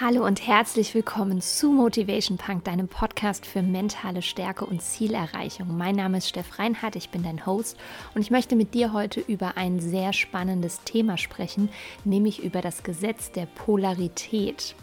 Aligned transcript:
Hallo 0.00 0.24
und 0.24 0.46
herzlich 0.46 0.94
willkommen 0.94 1.40
zu 1.40 1.72
Motivation 1.72 2.38
Punk, 2.38 2.62
deinem 2.62 2.86
Podcast 2.86 3.44
für 3.44 3.62
mentale 3.62 4.22
Stärke 4.22 4.64
und 4.64 4.80
Zielerreichung. 4.80 5.76
Mein 5.76 5.96
Name 5.96 6.18
ist 6.18 6.28
Steff 6.28 6.60
Reinhardt, 6.60 6.94
ich 6.94 7.10
bin 7.10 7.24
dein 7.24 7.46
Host 7.46 7.76
und 8.14 8.20
ich 8.20 8.30
möchte 8.30 8.54
mit 8.54 8.74
dir 8.74 8.92
heute 8.92 9.18
über 9.18 9.56
ein 9.56 9.80
sehr 9.80 10.12
spannendes 10.12 10.84
Thema 10.84 11.18
sprechen, 11.18 11.68
nämlich 12.04 12.44
über 12.44 12.60
das 12.60 12.84
Gesetz 12.84 13.32
der 13.32 13.46
Polarität. 13.46 14.76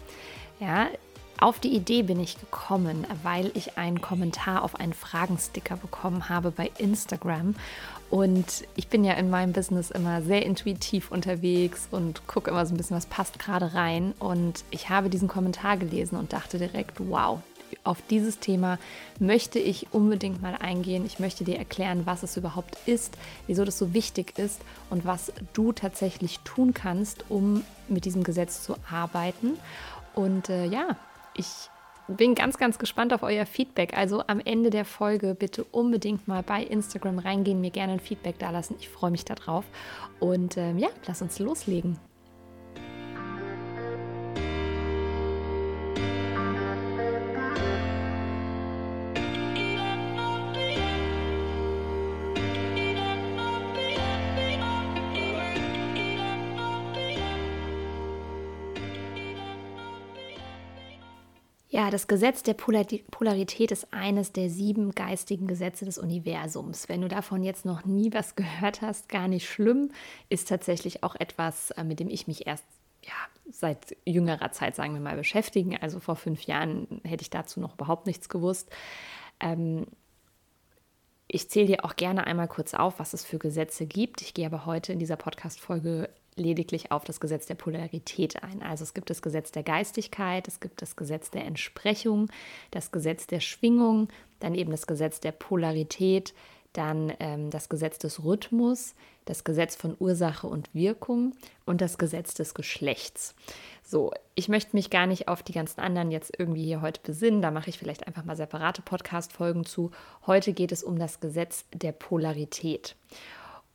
Ja, 0.60 0.90
auf 1.40 1.60
die 1.60 1.76
Idee 1.76 2.02
bin 2.04 2.20
ich 2.20 2.40
gekommen, 2.40 3.06
weil 3.24 3.52
ich 3.56 3.78
einen 3.78 4.02
Kommentar 4.02 4.64
auf 4.64 4.76
einen 4.80 4.94
Fragensticker 4.94 5.78
bekommen 5.78 6.28
habe 6.28 6.52
bei 6.52 6.72
Instagram. 6.78 7.56
Und 8.10 8.66
ich 8.76 8.88
bin 8.88 9.04
ja 9.04 9.14
in 9.14 9.30
meinem 9.30 9.52
Business 9.52 9.92
immer 9.92 10.22
sehr 10.22 10.46
intuitiv 10.46 11.12
unterwegs 11.12 11.88
und 11.92 12.28
gucke 12.28 12.52
immer 12.52 12.66
so 12.66 12.74
ein 12.74 12.78
bisschen, 12.78 12.96
was 12.96 13.08
passt 13.08 13.40
gerade 13.40 13.74
rein. 13.74 14.14
Und 14.20 14.64
ich 14.72 14.90
habe 14.90 15.10
diesen 15.10 15.28
Kommentar 15.28 15.78
gelesen 15.78 16.18
und 16.18 16.32
dachte 16.32 16.58
direkt, 16.58 17.00
wow, 17.00 17.40
auf 17.84 18.02
dieses 18.10 18.40
Thema 18.40 18.78
möchte 19.20 19.60
ich 19.60 19.88
unbedingt 19.92 20.42
mal 20.42 20.56
eingehen. 20.56 21.06
Ich 21.06 21.20
möchte 21.20 21.44
dir 21.44 21.58
erklären, 21.58 22.06
was 22.06 22.24
es 22.24 22.38
überhaupt 22.38 22.78
ist, 22.86 23.18
wieso 23.48 23.66
das 23.66 23.78
so 23.78 23.94
wichtig 23.94 24.38
ist 24.38 24.62
und 24.90 25.06
was 25.06 25.32
du 25.54 25.72
tatsächlich 25.72 26.40
tun 26.40 26.74
kannst, 26.74 27.26
um 27.30 27.64
mit 27.88 28.06
diesem 28.06 28.24
Gesetz 28.24 28.64
zu 28.64 28.76
arbeiten. 28.90 29.54
Und 30.14 30.50
äh, 30.50 30.66
ja, 30.66 30.96
ich 31.34 31.70
bin 32.08 32.36
ganz, 32.36 32.58
ganz 32.58 32.78
gespannt 32.80 33.14
auf 33.14 33.24
euer 33.24 33.46
Feedback. 33.46 33.98
Also 33.98 34.24
am 34.28 34.40
Ende 34.40 34.70
der 34.70 34.86
Folge 34.86 35.36
bitte 35.36 35.64
unbedingt 35.64 36.28
mal 36.28 36.44
bei 36.44 36.64
Instagram 36.64 37.20
reingehen, 37.20 37.62
mir 37.62 37.72
gerne 37.72 37.94
ein 37.94 38.00
Feedback 38.00 38.40
dalassen. 38.40 38.76
Ich 38.80 38.90
freue 38.90 39.12
mich 39.12 39.26
darauf. 39.26 39.66
Und 40.20 40.58
ähm, 40.58 40.78
ja, 40.78 40.90
lass 41.08 41.22
uns 41.22 41.40
loslegen. 41.40 42.00
Ja, 61.76 61.92
das 61.92 62.08
Gesetz 62.08 62.42
der 62.42 62.54
Polarität 62.54 63.70
ist 63.70 63.92
eines 63.92 64.32
der 64.32 64.50
sieben 64.50 64.92
geistigen 64.92 65.46
Gesetze 65.46 65.84
des 65.84 65.98
Universums. 65.98 66.88
Wenn 66.88 67.02
du 67.02 67.10
davon 67.10 67.44
jetzt 67.44 67.66
noch 67.66 67.84
nie 67.84 68.14
was 68.14 68.38
gehört 68.38 68.82
hast, 68.82 69.10
gar 69.10 69.28
nicht 69.28 69.46
schlimm, 69.46 69.92
ist 70.30 70.48
tatsächlich 70.48 71.04
auch 71.04 71.16
etwas, 71.16 71.72
äh, 71.72 71.84
mit 71.84 72.00
dem 72.00 72.10
ich 72.10 72.28
mich 72.28 72.48
erst 72.48 72.64
ja, 73.02 73.12
seit 73.52 73.98
jüngerer 74.06 74.54
Zeit, 74.54 74.78
sagen 74.78 74.94
wir 74.94 75.02
mal, 75.02 75.18
beschäftigen. 75.18 75.76
Also 75.76 76.00
vor 76.00 76.16
fünf 76.16 76.44
Jahren 76.44 77.02
hätte 77.04 77.24
ich 77.24 77.30
dazu 77.30 77.60
noch 77.60 77.74
überhaupt 77.74 78.06
nichts 78.06 78.30
gewusst. 78.30 78.70
Ähm, 79.42 79.86
ich 81.36 81.50
zähle 81.50 81.68
dir 81.68 81.84
auch 81.84 81.98
gerne 81.98 82.26
einmal 82.28 82.48
kurz 82.48 82.74
auf, 82.74 82.98
was 82.98 83.14
es 83.14 83.26
für 83.26 83.38
Gesetze 83.38 83.86
gibt. 83.86 84.22
Ich 84.22 84.34
gehe 84.34 84.46
aber 84.46 84.66
heute 84.66 84.94
in 84.94 85.00
dieser 85.00 85.18
Podcast-Folge 85.18 86.10
lediglich 86.38 86.94
auf 86.94 87.04
das 87.04 87.20
Gesetz 87.20 87.46
der 87.46 87.56
Polarität 87.56 88.42
ein. 88.42 88.64
Also 88.64 88.86
es 88.86 88.94
gibt 88.94 89.10
das 89.10 89.22
Gesetz 89.22 89.52
der 89.52 89.64
Geistigkeit, 89.64 90.48
es 90.48 90.62
gibt 90.62 90.82
das 90.82 90.96
Gesetz 90.96 91.32
der 91.32 91.44
Entsprechung, 91.44 92.30
das 92.72 92.94
Gesetz 92.94 93.28
der 93.28 93.42
Schwingung, 93.42 94.08
dann 94.40 94.56
eben 94.56 94.72
das 94.72 94.88
Gesetz 94.88 95.20
der 95.20 95.34
Polarität, 95.34 96.34
dann 96.72 97.12
ähm, 97.20 97.50
das 97.50 97.68
Gesetz 97.68 97.98
des 98.00 98.24
Rhythmus, 98.24 98.96
das 99.26 99.44
Gesetz 99.44 99.76
von 99.76 99.96
Ursache 100.00 100.48
und 100.48 100.74
Wirkung 100.74 101.36
und 101.66 101.82
das 101.82 101.98
Gesetz 101.98 102.34
des 102.34 102.54
Geschlechts. 102.54 103.36
So, 103.84 104.12
ich 104.34 104.50
möchte 104.50 104.76
mich 104.76 104.90
gar 104.90 105.08
nicht 105.08 105.28
auf 105.28 105.44
die 105.44 105.54
ganzen 105.54 105.82
anderen 105.82 106.12
jetzt 106.12 106.34
irgendwie 106.38 106.64
hier 106.64 106.82
heute 106.82 107.02
besinnen. 107.04 107.42
Da 107.42 107.52
mache 107.52 107.70
ich 107.70 107.78
vielleicht 107.78 108.08
einfach 108.08 108.24
mal 108.24 108.36
separate 108.36 108.82
Podcast-Folgen 108.82 109.66
zu. 109.66 109.92
Heute 110.26 110.54
geht 110.54 110.72
es 110.72 110.84
um 110.84 110.98
das 110.98 111.20
Gesetz 111.20 111.66
der 111.74 111.92
Polarität. 111.92 112.96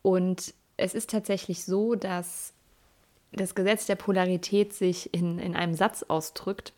Und 0.01 0.53
es 0.77 0.93
ist 0.93 1.09
tatsächlich 1.11 1.63
so, 1.63 1.95
dass 1.95 2.53
das 3.31 3.55
Gesetz 3.55 3.85
der 3.85 3.95
Polarität 3.95 4.73
sich 4.73 5.13
in, 5.13 5.39
in 5.39 5.55
einem 5.55 5.75
Satz 5.75 6.03
ausdrückt, 6.03 6.73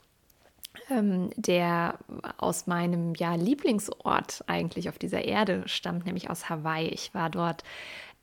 ähm, 0.90 1.30
der 1.36 1.98
aus 2.38 2.68
meinem 2.68 3.14
ja, 3.16 3.36
Lieblingsort 3.36 4.44
eigentlich 4.48 4.90
auf 4.90 5.00
dieser 5.00 5.26
Erde 5.26 5.64
stammt, 5.66 6.06
nämlich 6.06 6.30
aus 6.30 6.50
Hawaii. 6.50 6.88
Ich 6.88 7.14
war 7.14 7.30
dort 7.30 7.64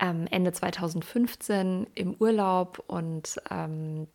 ähm, 0.01 0.27
Ende 0.31 0.53
2015 0.53 1.87
im 1.95 2.15
Urlaub 2.19 2.83
und 2.87 3.41
ähm, 3.51 4.07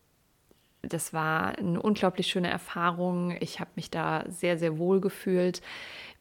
das 0.82 1.14
war 1.14 1.58
eine 1.58 1.82
unglaublich 1.82 2.28
schöne 2.28 2.50
Erfahrung. 2.50 3.36
Ich 3.40 3.60
habe 3.60 3.72
mich 3.76 3.90
da 3.90 4.24
sehr, 4.28 4.58
sehr 4.58 4.78
wohl 4.78 5.02
gefühlt. 5.02 5.62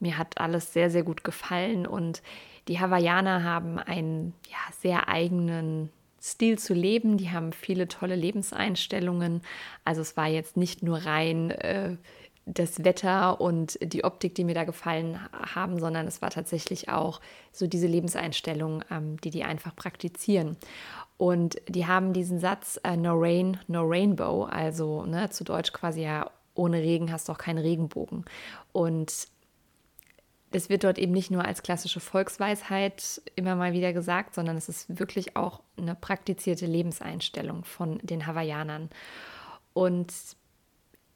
Mir 0.01 0.19
hat 0.19 0.39
alles 0.39 0.73
sehr, 0.73 0.91
sehr 0.91 1.03
gut 1.03 1.25
gefallen 1.25 1.87
und 1.87 2.23
die 2.69 2.81
Hawaiianer 2.81 3.45
haben 3.45 3.79
einen 3.79 4.33
ja, 4.49 4.57
sehr 4.81 5.09
eigenen 5.09 5.91
Stil 6.23 6.59
zu 6.59 6.73
leben. 6.73 7.19
Die 7.19 7.31
haben 7.31 7.53
viele 7.53 7.89
tolle 7.89 8.17
Lebenseinstellungen. 8.17 9.43
Also 9.85 10.01
es 10.01 10.17
war 10.17 10.29
jetzt 10.29 10.57
nicht 10.57 10.83
nur 10.83 10.99
rein 10.99 11.51
äh, 11.51 11.97
das 12.47 12.85
Wetter 12.85 13.41
und 13.41 13.79
die 13.83 14.05
Optik, 14.05 14.35
die 14.35 14.45
mir 14.45 14.55
da 14.55 14.65
gefallen 14.65 15.19
haben, 15.55 15.79
sondern 15.81 16.07
es 16.07 16.21
war 16.21 16.31
tatsächlich 16.31 16.89
auch 16.89 17.21
so 17.53 17.67
diese 17.67 17.87
Lebenseinstellung, 17.87 18.85
ähm, 18.91 19.21
die 19.23 19.31
die 19.31 19.45
einfach 19.45 19.75
praktizieren. 19.75 20.57
Und 21.17 21.61
die 21.69 21.87
haben 21.87 22.13
diesen 22.13 22.39
Satz 22.41 22.79
äh, 22.85 22.97
No 22.97 23.15
Rain, 23.15 23.59
No 23.67 23.83
Rainbow, 23.83 24.45
also 24.45 25.07
ne, 25.07 25.31
zu 25.31 25.45
Deutsch 25.45 25.73
quasi 25.73 26.03
ja 26.03 26.31
ohne 26.55 26.79
Regen 26.79 27.11
hast 27.11 27.29
du 27.29 27.33
auch 27.33 27.39
keinen 27.39 27.59
Regenbogen. 27.59 28.25
Und 28.73 29.13
es 30.53 30.69
wird 30.69 30.85
dort 30.85 30.99
eben 30.99 31.13
nicht 31.13 31.31
nur 31.31 31.45
als 31.45 31.63
klassische 31.63 31.99
Volksweisheit 31.99 33.21
immer 33.35 33.57
mal 33.57 33.73
wieder 33.73 33.93
gesagt, 33.93 34.35
sondern 34.35 34.57
es 34.57 34.69
ist 34.69 35.01
wirklich 35.01 35.37
auch 35.37 35.63
eine 35.77 35.97
praktizierte 35.97 36.67
Lebenseinstellung 36.67 37.65
von 37.65 37.99
den 38.03 38.27
Hawaiianern. 38.27 38.89
Und 39.73 40.13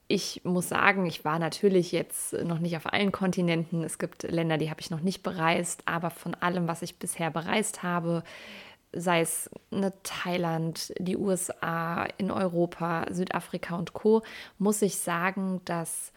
ich 0.08 0.40
muss 0.42 0.70
sagen, 0.70 1.04
ich 1.04 1.24
war 1.26 1.38
natürlich 1.38 1.92
jetzt 1.92 2.32
noch 2.32 2.58
nicht 2.58 2.76
auf 2.76 2.90
allen 2.90 3.12
Kontinenten. 3.12 3.84
Es 3.84 3.98
gibt 3.98 4.22
Länder, 4.22 4.56
die 4.56 4.70
habe 4.70 4.80
ich 4.80 4.90
noch 4.90 5.02
nicht 5.02 5.22
bereist, 5.22 5.82
aber 5.84 6.08
von 6.08 6.34
allem, 6.34 6.66
was 6.66 6.80
ich 6.80 6.98
bisher 6.98 7.30
bereist 7.30 7.82
habe, 7.82 8.24
sei 8.92 9.20
es 9.20 9.50
eine 9.70 9.92
Thailand, 10.02 10.94
die 10.98 11.18
USA, 11.18 12.04
in 12.16 12.30
Europa, 12.30 13.04
Südafrika 13.10 13.76
und 13.76 13.92
Co, 13.92 14.22
muss 14.56 14.80
ich 14.80 14.96
sagen, 14.96 15.60
dass 15.66 16.12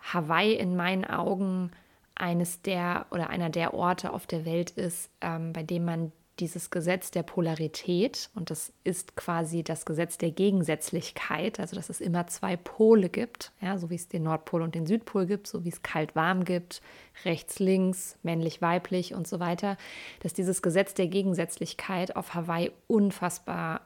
Hawaii 0.00 0.54
in 0.54 0.74
meinen 0.74 1.04
Augen 1.04 1.70
eines 2.16 2.62
der 2.62 3.06
oder 3.12 3.30
einer 3.30 3.50
der 3.50 3.72
Orte 3.72 4.12
auf 4.12 4.26
der 4.26 4.44
Welt 4.44 4.70
ist, 4.70 5.10
ähm, 5.20 5.52
bei 5.52 5.62
dem 5.62 5.84
man 5.84 6.12
dieses 6.38 6.70
Gesetz 6.70 7.10
der 7.10 7.22
Polarität, 7.22 8.28
und 8.34 8.50
das 8.50 8.72
ist 8.84 9.16
quasi 9.16 9.62
das 9.62 9.86
Gesetz 9.86 10.18
der 10.18 10.30
Gegensätzlichkeit, 10.30 11.58
also 11.58 11.76
dass 11.76 11.88
es 11.88 12.00
immer 12.00 12.26
zwei 12.26 12.56
Pole 12.56 13.08
gibt, 13.08 13.52
ja, 13.62 13.78
so 13.78 13.88
wie 13.88 13.94
es 13.94 14.08
den 14.08 14.24
Nordpol 14.24 14.60
und 14.60 14.74
den 14.74 14.86
Südpol 14.86 15.26
gibt, 15.26 15.46
so 15.46 15.64
wie 15.64 15.70
es 15.70 15.82
kalt-warm 15.82 16.44
gibt, 16.44 16.82
rechts-links, 17.24 18.18
männlich-weiblich 18.22 19.14
und 19.14 19.26
so 19.26 19.40
weiter, 19.40 19.78
dass 20.20 20.34
dieses 20.34 20.60
Gesetz 20.60 20.92
der 20.92 21.06
Gegensätzlichkeit 21.06 22.16
auf 22.16 22.34
Hawaii 22.34 22.70
unfassbar 22.86 23.80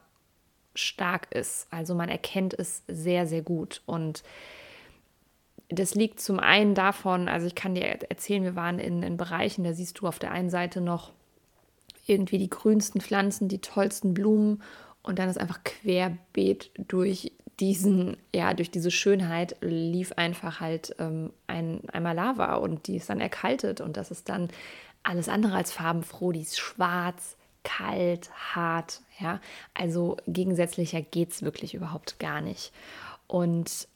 stark 0.75 1.31
ist. 1.33 1.67
Also 1.71 1.95
man 1.95 2.09
erkennt 2.09 2.53
es 2.57 2.83
sehr, 2.87 3.27
sehr 3.27 3.41
gut. 3.41 3.81
Und 3.85 4.23
das 5.69 5.95
liegt 5.95 6.19
zum 6.19 6.39
einen 6.39 6.75
davon, 6.75 7.29
also 7.29 7.47
ich 7.47 7.55
kann 7.55 7.75
dir 7.75 7.85
erzählen, 7.85 8.43
wir 8.43 8.55
waren 8.55 8.79
in, 8.79 9.03
in 9.03 9.15
Bereichen, 9.15 9.63
da 9.63 9.73
siehst 9.73 9.99
du 9.99 10.07
auf 10.07 10.19
der 10.19 10.31
einen 10.31 10.49
Seite 10.49 10.81
noch 10.81 11.13
irgendwie 12.11 12.37
die 12.37 12.49
grünsten 12.49 13.01
Pflanzen, 13.01 13.47
die 13.47 13.59
tollsten 13.59 14.13
Blumen 14.13 14.61
und 15.01 15.17
dann 15.17 15.29
ist 15.29 15.39
einfach 15.39 15.63
querbeet 15.63 16.71
durch 16.77 17.31
diesen, 17.59 18.17
ja, 18.33 18.53
durch 18.53 18.71
diese 18.71 18.91
Schönheit 18.91 19.55
lief 19.61 20.13
einfach 20.13 20.59
halt 20.59 20.95
ähm, 20.99 21.31
ein, 21.47 21.81
einmal 21.91 22.15
Lava 22.15 22.55
und 22.55 22.87
die 22.87 22.97
ist 22.97 23.09
dann 23.09 23.21
erkaltet 23.21 23.81
und 23.81 23.97
das 23.97 24.11
ist 24.11 24.29
dann 24.29 24.49
alles 25.03 25.29
andere 25.29 25.55
als 25.55 25.71
farbenfroh, 25.71 26.31
die 26.31 26.41
ist 26.41 26.59
schwarz, 26.59 27.37
kalt, 27.63 28.31
hart, 28.55 29.01
ja, 29.19 29.39
also 29.73 30.17
gegensätzlicher 30.27 31.01
geht 31.01 31.31
es 31.31 31.43
wirklich 31.43 31.73
überhaupt 31.73 32.19
gar 32.19 32.41
nicht. 32.41 32.71
Und 33.27 33.87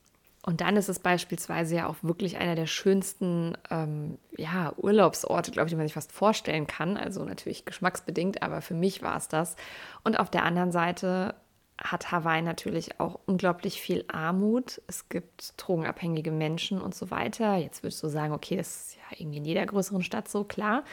und 0.46 0.62
dann 0.62 0.78
ist 0.78 0.90
es 0.90 1.00
beispielsweise 1.00 1.76
ja 1.76 1.88
auch 1.88 1.96
wirklich 2.04 2.38
einer 2.38 2.54
der 2.54 2.68
schönsten 2.68 3.58
ähm, 3.72 4.20
ja, 4.38 4.74
Urlaubsorte, 4.78 5.50
glaube 5.50 5.66
ich, 5.66 5.72
die 5.72 5.76
man 5.76 5.88
sich 5.88 5.96
fast 5.96 6.12
vorstellen 6.12 6.68
kann. 6.68 6.98
Also 6.98 7.26
natürlich 7.26 7.66
geschmacksbedingt, 7.66 8.44
aber 8.44 8.62
für 8.62 8.76
mich 8.76 9.02
war 9.02 9.18
es 9.18 9.28
das. 9.28 9.56
Und 10.04 10.20
auf 10.20 10.30
der 10.30 10.44
anderen 10.44 10.72
Seite 10.72 11.34
hat 11.80 12.12
Hawaii 12.12 12.44
natürlich 12.44 13.00
auch 13.00 13.20
unglaublich 13.26 13.82
viel 13.82 14.06
Armut. 14.08 14.84
Es 14.86 15.10
gibt 15.10 15.56
drogenabhängige 15.58 16.32
Menschen 16.32 16.80
und 16.80 16.94
so 16.94 17.10
weiter. 17.10 17.56
Jetzt 17.56 17.82
würdest 17.82 18.04
du 18.04 18.08
sagen, 18.08 18.32
okay, 18.32 18.56
das 18.56 18.68
ist 18.68 18.98
ja 18.98 19.18
irgendwie 19.18 19.40
in 19.40 19.46
jeder 19.46 19.66
größeren 19.66 20.04
Stadt 20.04 20.30
so, 20.30 20.44
klar. 20.44 20.84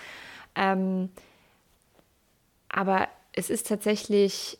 Ähm, 0.55 1.11
aber 2.71 3.07
es 3.35 3.51
ist 3.51 3.67
tatsächlich, 3.67 4.59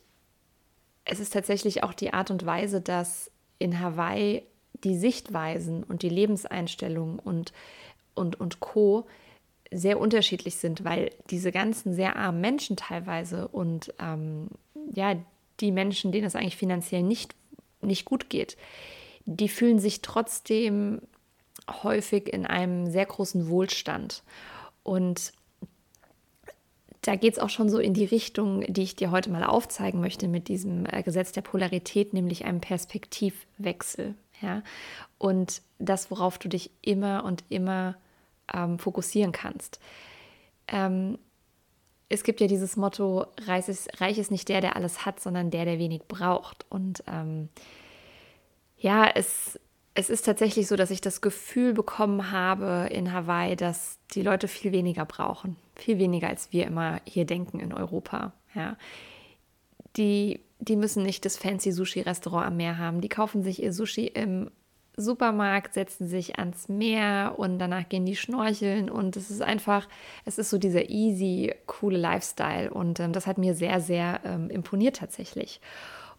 es 1.03 1.19
ist 1.19 1.33
tatsächlich 1.33 1.81
auch 1.81 1.95
die 1.95 2.13
Art 2.13 2.29
und 2.29 2.45
Weise, 2.45 2.79
dass 2.79 3.31
in 3.57 3.79
Hawaii 3.79 4.43
die 4.83 4.97
Sichtweisen 4.97 5.83
und 5.83 6.01
die 6.01 6.09
Lebenseinstellungen 6.09 7.19
und, 7.19 7.53
und, 8.15 8.39
und 8.39 8.59
Co. 8.59 9.05
sehr 9.71 9.99
unterschiedlich 9.99 10.55
sind, 10.55 10.83
weil 10.83 11.11
diese 11.29 11.51
ganzen 11.51 11.93
sehr 11.93 12.15
armen 12.15 12.41
Menschen 12.41 12.75
teilweise 12.75 13.47
und 13.47 13.93
ähm, 13.99 14.47
ja, 14.93 15.15
die 15.59 15.71
Menschen, 15.71 16.11
denen 16.11 16.25
es 16.25 16.35
eigentlich 16.35 16.57
finanziell 16.57 17.03
nicht, 17.03 17.35
nicht 17.81 18.05
gut 18.05 18.29
geht, 18.29 18.57
die 19.25 19.49
fühlen 19.49 19.79
sich 19.79 20.01
trotzdem 20.01 21.01
häufig 21.83 22.31
in 22.31 22.45
einem 22.45 22.91
sehr 22.91 23.05
großen 23.05 23.47
Wohlstand. 23.47 24.23
Und 24.83 25.33
da 27.01 27.15
geht 27.15 27.33
es 27.33 27.39
auch 27.39 27.49
schon 27.49 27.69
so 27.69 27.79
in 27.79 27.93
die 27.93 28.05
Richtung, 28.05 28.61
die 28.71 28.83
ich 28.83 28.95
dir 28.95 29.11
heute 29.11 29.29
mal 29.29 29.43
aufzeigen 29.43 29.99
möchte 29.99 30.27
mit 30.27 30.47
diesem 30.47 30.85
äh, 30.85 31.03
Gesetz 31.03 31.31
der 31.31 31.41
Polarität, 31.41 32.13
nämlich 32.13 32.45
einem 32.45 32.61
Perspektivwechsel. 32.61 34.15
Ja? 34.41 34.63
Und 35.17 35.61
das, 35.79 36.11
worauf 36.11 36.37
du 36.37 36.49
dich 36.49 36.71
immer 36.81 37.23
und 37.23 37.43
immer 37.49 37.95
ähm, 38.53 38.79
fokussieren 38.79 39.31
kannst. 39.31 39.79
Ähm, 40.67 41.17
es 42.09 42.23
gibt 42.23 42.41
ja 42.41 42.47
dieses 42.47 42.75
Motto, 42.77 43.25
reich 43.41 43.67
ist, 43.69 44.01
reich 44.01 44.17
ist, 44.17 44.31
nicht 44.31 44.49
der, 44.49 44.61
der 44.61 44.75
alles 44.75 45.05
hat, 45.05 45.19
sondern 45.19 45.49
der, 45.49 45.65
der 45.65 45.79
wenig 45.79 46.03
braucht. 46.07 46.65
Und 46.69 47.03
ähm, 47.07 47.49
ja, 48.77 49.09
es, 49.13 49.59
es 49.95 50.09
ist 50.09 50.25
tatsächlich 50.25 50.67
so, 50.67 50.75
dass 50.75 50.91
ich 50.91 51.01
das 51.01 51.21
Gefühl 51.21 51.73
bekommen 51.73 52.31
habe 52.31 52.87
in 52.91 53.11
Hawaii, 53.11 53.55
dass 53.55 53.97
die 54.13 54.21
Leute 54.21 54.47
viel 54.47 54.71
weniger 54.71 55.05
brauchen. 55.05 55.55
Viel 55.75 55.97
weniger, 55.97 56.27
als 56.27 56.51
wir 56.51 56.67
immer 56.67 56.99
hier 57.05 57.25
denken 57.25 57.59
in 57.59 57.73
Europa. 57.73 58.33
Ja. 58.53 58.77
Die, 59.97 60.39
die 60.67 60.75
müssen 60.75 61.03
nicht 61.03 61.25
das 61.25 61.37
fancy 61.37 61.71
Sushi-Restaurant 61.71 62.47
am 62.47 62.57
Meer 62.57 62.77
haben. 62.77 63.01
Die 63.01 63.09
kaufen 63.09 63.43
sich 63.43 63.61
ihr 63.61 63.73
Sushi 63.73 64.07
im 64.07 64.49
Supermarkt, 64.95 65.73
setzen 65.73 66.07
sich 66.07 66.37
ans 66.37 66.69
Meer 66.69 67.35
und 67.37 67.57
danach 67.57 67.89
gehen 67.89 68.05
die 68.05 68.15
schnorcheln. 68.15 68.89
Und 68.89 69.17
es 69.17 69.31
ist 69.31 69.41
einfach, 69.41 69.87
es 70.25 70.37
ist 70.37 70.49
so 70.49 70.57
dieser 70.57 70.89
easy, 70.89 71.53
coole 71.65 71.97
Lifestyle. 71.97 72.71
Und 72.71 72.99
ähm, 72.99 73.13
das 73.13 73.27
hat 73.27 73.37
mir 73.37 73.55
sehr, 73.55 73.81
sehr 73.81 74.21
ähm, 74.23 74.49
imponiert 74.49 74.97
tatsächlich. 74.97 75.61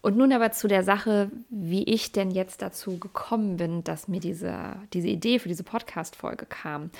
Und 0.01 0.17
nun 0.17 0.31
aber 0.33 0.51
zu 0.51 0.67
der 0.67 0.83
Sache, 0.83 1.31
wie 1.49 1.83
ich 1.83 2.11
denn 2.11 2.29
jetzt 2.29 2.61
dazu 2.61 2.99
gekommen 2.99 3.57
bin, 3.57 3.83
dass 3.83 4.07
mir 4.07 4.19
diese, 4.19 4.75
diese 4.93 5.07
Idee 5.07 5.39
für 5.39 5.49
diese 5.49 5.63
Podcast-Folge 5.63 6.45
kam. 6.45 6.91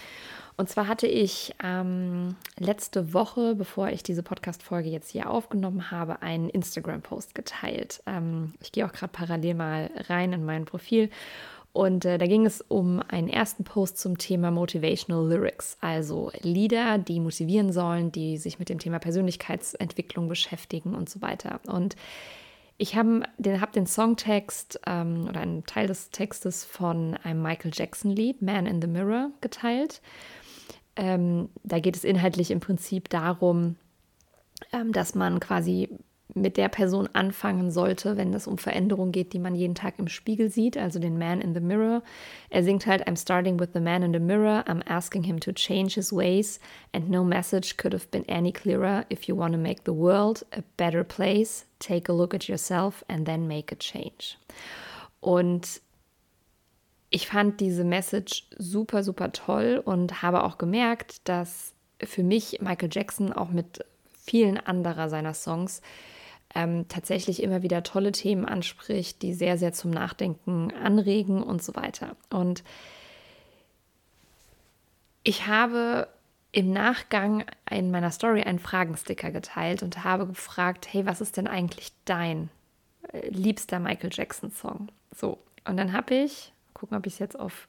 Und 0.57 0.69
zwar 0.69 0.87
hatte 0.87 1.07
ich 1.07 1.53
ähm, 1.61 2.35
letzte 2.57 3.13
Woche, 3.13 3.55
bevor 3.55 3.89
ich 3.89 4.03
diese 4.03 4.23
Podcast-Folge 4.23 4.89
jetzt 4.89 5.11
hier 5.11 5.29
aufgenommen 5.29 5.91
habe, 5.91 6.21
einen 6.21 6.49
Instagram-Post 6.49 7.35
geteilt. 7.35 8.01
Ähm, 8.05 8.53
ich 8.61 8.71
gehe 8.71 8.85
auch 8.85 8.93
gerade 8.93 9.11
parallel 9.11 9.55
mal 9.55 9.91
rein 10.07 10.31
in 10.31 10.45
mein 10.45 10.63
Profil. 10.63 11.09
Und 11.73 12.05
äh, 12.05 12.17
da 12.17 12.25
ging 12.25 12.45
es 12.45 12.61
um 12.61 13.01
einen 13.05 13.27
ersten 13.27 13.65
Post 13.65 13.97
zum 13.97 14.17
Thema 14.17 14.49
Motivational 14.49 15.27
Lyrics, 15.27 15.77
also 15.81 16.31
Lieder, 16.41 16.99
die 16.99 17.19
motivieren 17.19 17.73
sollen, 17.73 18.13
die 18.13 18.37
sich 18.37 18.59
mit 18.59 18.69
dem 18.69 18.79
Thema 18.79 18.99
Persönlichkeitsentwicklung 18.99 20.29
beschäftigen 20.29 20.95
und 20.95 21.09
so 21.09 21.21
weiter. 21.21 21.59
Und 21.67 21.97
ich 22.77 22.95
habe 22.95 23.23
den, 23.37 23.59
hab 23.59 23.73
den 23.73 23.87
Songtext 23.87 24.79
ähm, 24.87 25.27
oder 25.27 25.41
einen 25.41 25.65
Teil 25.65 25.87
des 25.87 26.11
Textes 26.11 26.63
von 26.63 27.15
einem 27.23 27.41
Michael 27.41 27.71
Jackson-Lied, 27.73 28.41
Man 28.41 28.67
in 28.67 28.81
the 28.81 28.87
Mirror, 28.87 29.31
geteilt. 29.41 30.01
Ähm, 30.95 31.49
da 31.63 31.79
geht 31.79 31.95
es 31.95 32.03
inhaltlich 32.03 32.51
im 32.51 32.59
Prinzip 32.59 33.09
darum, 33.09 33.75
ähm, 34.71 34.91
dass 34.91 35.15
man 35.15 35.39
quasi 35.39 35.89
mit 36.33 36.57
der 36.57 36.67
Person 36.67 37.07
anfangen 37.13 37.71
sollte, 37.71 38.17
wenn 38.17 38.33
es 38.33 38.45
um 38.45 38.57
Veränderungen 38.57 39.13
geht, 39.13 39.31
die 39.31 39.39
man 39.39 39.55
jeden 39.55 39.73
Tag 39.73 39.99
im 39.99 40.09
Spiegel 40.09 40.49
sieht, 40.49 40.77
also 40.77 40.99
den 40.99 41.17
Man 41.17 41.39
in 41.39 41.53
the 41.53 41.61
Mirror. 41.61 42.01
Er 42.49 42.63
singt 42.63 42.85
halt, 42.85 43.07
I'm 43.07 43.15
starting 43.15 43.57
with 43.59 43.69
the 43.73 43.79
man 43.79 44.03
in 44.03 44.11
the 44.11 44.19
mirror, 44.19 44.63
I'm 44.67 44.81
asking 44.85 45.23
him 45.23 45.39
to 45.39 45.53
change 45.53 45.95
his 45.95 46.11
ways, 46.11 46.59
and 46.93 47.09
no 47.09 47.23
message 47.23 47.77
could 47.77 47.93
have 47.93 48.09
been 48.11 48.27
any 48.27 48.51
clearer. 48.51 49.05
If 49.09 49.29
you 49.29 49.35
want 49.35 49.53
to 49.53 49.59
make 49.59 49.85
the 49.85 49.93
world 49.93 50.45
a 50.51 50.61
better 50.75 51.05
place, 51.05 51.65
take 51.79 52.09
a 52.09 52.13
look 52.13 52.33
at 52.33 52.49
yourself 52.49 53.03
and 53.07 53.25
then 53.25 53.47
make 53.47 53.71
a 53.71 53.75
change. 53.75 54.37
Und 55.21 55.81
ich 57.15 57.27
fand 57.27 57.61
diese 57.61 57.85
Message 57.85 58.45
super, 58.57 59.01
super 59.01 59.31
toll 59.31 59.81
und 59.85 60.21
habe 60.21 60.43
auch 60.43 60.57
gemerkt, 60.57 61.29
dass 61.29 61.73
für 62.03 62.23
mich 62.23 62.59
Michael 62.59 62.89
Jackson 62.91 63.31
auch 63.31 63.51
mit 63.51 63.85
vielen 64.11 64.57
anderer 64.57 65.07
seiner 65.07 65.33
Songs 65.33 65.81
ähm, 66.53 66.89
tatsächlich 66.89 67.41
immer 67.41 67.63
wieder 67.63 67.83
tolle 67.83 68.11
Themen 68.11 68.43
anspricht, 68.43 69.21
die 69.21 69.33
sehr, 69.33 69.57
sehr 69.57 69.71
zum 69.71 69.91
Nachdenken 69.91 70.73
anregen 70.73 71.41
und 71.41 71.63
so 71.63 71.73
weiter. 71.73 72.17
Und 72.29 72.65
ich 75.23 75.47
habe 75.47 76.09
im 76.51 76.73
Nachgang 76.73 77.45
in 77.71 77.91
meiner 77.91 78.11
Story 78.11 78.41
einen 78.41 78.59
Fragensticker 78.59 79.31
geteilt 79.31 79.83
und 79.83 80.03
habe 80.03 80.27
gefragt, 80.27 80.89
hey, 80.91 81.05
was 81.05 81.21
ist 81.21 81.37
denn 81.37 81.47
eigentlich 81.47 81.93
dein 82.03 82.49
äh, 83.13 83.29
liebster 83.29 83.79
Michael 83.79 84.09
Jackson 84.11 84.51
Song? 84.51 84.89
So, 85.15 85.39
und 85.63 85.77
dann 85.77 85.93
habe 85.93 86.13
ich, 86.13 86.51
gucken, 86.75 86.95
ob 86.95 87.07
ich 87.07 87.13
es 87.13 87.19
jetzt 87.19 87.39
auf 87.39 87.67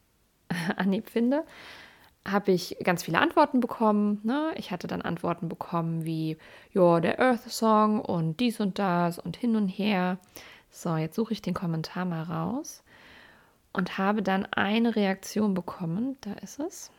Anhieb 0.77 1.09
finde, 1.09 1.45
habe 2.27 2.53
ich 2.53 2.77
ganz 2.83 3.05
viele 3.05 3.21
Antworten 3.21 3.61
bekommen. 3.61 4.21
Ne? 4.25 4.53
Ich 4.57 4.71
hatte 4.71 4.87
dann 4.87 5.01
Antworten 5.01 5.49
bekommen 5.49 6.05
wie, 6.05 6.37
ja, 6.73 7.01
der 7.01 7.21
Earth 7.21 7.49
Song 7.51 8.01
und 8.01 8.41
dies 8.41 8.61
und 8.61 8.79
das 8.79 9.19
und 9.19 9.37
hin 9.37 9.57
und 9.57 9.69
her. 9.69 10.19
So, 10.71 10.97
jetzt 10.97 11.17
suche 11.17 11.33
ich 11.33 11.41
den 11.41 11.55
Kommentar 11.55 12.05
mal 12.05 12.23
raus 12.25 12.83
und 13.73 13.97
habe 13.97 14.23
dann 14.23 14.47
eine 14.47 14.97
Reaktion 14.97 15.55
bekommen. 15.55 16.17
Da 16.21 16.33
ist 16.35 16.59
es. 16.59 16.91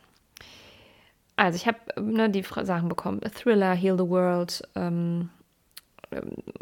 Also 1.36 1.56
ich 1.56 1.66
habe 1.66 1.78
ne, 2.00 2.30
die 2.30 2.42
Sachen 2.42 2.88
bekommen. 2.88 3.20
A 3.24 3.28
Thriller, 3.28 3.74
Heal 3.74 3.98
the 3.98 4.08
World, 4.08 4.62
ähm, 4.74 5.30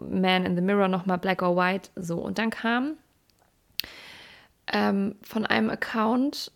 Man 0.03 0.45
in 0.45 0.57
the 0.57 0.61
Mirror, 0.63 0.89
nochmal 0.89 1.19
Black 1.19 1.41
or 1.41 1.57
White. 1.57 1.91
So, 1.95 2.19
und 2.19 2.39
dann 2.39 2.51
kam 2.51 2.95
ähm, 4.73 5.17
von 5.23 5.47
einem 5.47 5.71
Account 5.71 6.53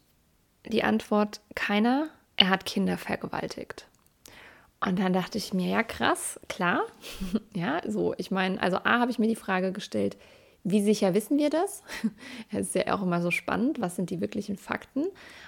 die 0.67 0.83
Antwort 0.83 1.41
keiner, 1.55 2.09
er 2.37 2.49
hat 2.49 2.67
Kinder 2.67 2.99
vergewaltigt. 2.99 3.87
Und 4.81 4.99
dann 4.99 5.13
dachte 5.13 5.37
ich 5.37 5.53
mir, 5.53 5.69
ja 5.69 5.83
krass, 5.83 6.41
klar. 6.49 6.83
ja, 7.55 7.81
so, 7.87 8.15
ich 8.17 8.31
meine, 8.31 8.61
also 8.63 8.79
A 8.79 8.99
habe 8.99 9.11
ich 9.11 9.19
mir 9.19 9.29
die 9.29 9.37
Frage 9.37 9.73
gestellt, 9.73 10.17
wie 10.63 10.83
sicher 10.83 11.15
wissen 11.15 11.39
wir 11.39 11.51
das? 11.51 11.83
Es 12.53 12.69
ist 12.69 12.75
ja 12.75 12.95
auch 12.95 13.03
immer 13.03 13.23
so 13.23 13.31
spannend, 13.31 13.81
was 13.81 13.97
sind 13.97 14.11
die 14.11 14.21
wirklichen 14.21 14.57
Fakten? 14.57 15.07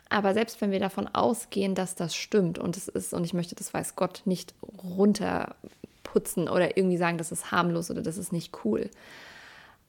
Aber 0.08 0.34
selbst 0.34 0.60
wenn 0.60 0.70
wir 0.70 0.80
davon 0.80 1.08
ausgehen, 1.08 1.74
dass 1.74 1.94
das 1.94 2.14
stimmt 2.14 2.58
und 2.58 2.76
es 2.76 2.88
ist, 2.88 3.12
und 3.12 3.24
ich 3.24 3.34
möchte 3.34 3.54
das 3.54 3.72
weiß 3.72 3.96
Gott 3.96 4.22
nicht 4.24 4.54
runterputzen 4.82 6.48
oder 6.48 6.76
irgendwie 6.76 6.96
sagen, 6.96 7.18
das 7.18 7.32
ist 7.32 7.50
harmlos 7.50 7.90
oder 7.90 8.02
das 8.02 8.18
ist 8.18 8.32
nicht 8.32 8.64
cool. 8.64 8.90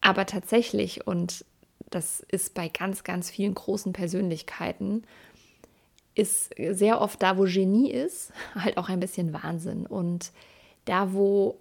Aber 0.02 0.26
tatsächlich, 0.26 1.08
und 1.08 1.46
das 1.94 2.22
ist 2.30 2.54
bei 2.54 2.68
ganz, 2.68 3.04
ganz 3.04 3.30
vielen 3.30 3.54
großen 3.54 3.94
Persönlichkeiten, 3.94 5.04
ist 6.16 6.54
sehr 6.58 7.02
oft 7.02 7.22
da, 7.22 7.38
wo 7.38 7.44
Genie 7.44 7.92
ist, 7.92 8.32
halt 8.56 8.78
auch 8.78 8.90
ein 8.90 9.00
bisschen 9.00 9.34
Wahnsinn. 9.34 9.86
Und 9.86 10.32
da, 10.86 11.14
wo 11.14 11.58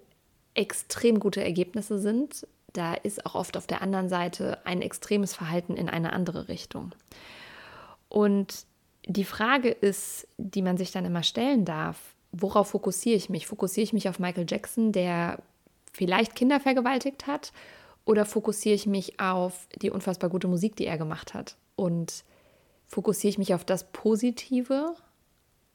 extrem 0.53 1.19
gute 1.19 1.43
Ergebnisse 1.43 1.99
sind, 1.99 2.47
da 2.73 2.93
ist 2.93 3.25
auch 3.25 3.35
oft 3.35 3.55
auf 3.57 3.67
der 3.67 3.81
anderen 3.81 4.09
Seite 4.09 4.65
ein 4.65 4.81
extremes 4.81 5.33
Verhalten 5.33 5.75
in 5.75 5.89
eine 5.89 6.13
andere 6.13 6.47
Richtung. 6.47 6.93
Und 8.09 8.65
die 9.05 9.25
Frage 9.25 9.69
ist, 9.69 10.27
die 10.37 10.61
man 10.61 10.77
sich 10.77 10.91
dann 10.91 11.05
immer 11.05 11.23
stellen 11.23 11.65
darf, 11.65 11.97
worauf 12.31 12.69
fokussiere 12.69 13.15
ich 13.15 13.29
mich? 13.29 13.47
Fokussiere 13.47 13.83
ich 13.83 13.93
mich 13.93 14.09
auf 14.09 14.19
Michael 14.19 14.45
Jackson, 14.47 14.91
der 14.91 15.39
vielleicht 15.91 16.35
Kinder 16.35 16.59
vergewaltigt 16.59 17.27
hat? 17.27 17.51
Oder 18.05 18.25
fokussiere 18.25 18.75
ich 18.75 18.85
mich 18.85 19.19
auf 19.19 19.67
die 19.81 19.89
unfassbar 19.89 20.29
gute 20.29 20.47
Musik, 20.47 20.75
die 20.75 20.85
er 20.85 20.97
gemacht 20.97 21.33
hat? 21.33 21.55
Und 21.75 22.23
fokussiere 22.87 23.29
ich 23.29 23.37
mich 23.37 23.53
auf 23.53 23.63
das 23.63 23.85
Positive, 23.91 24.95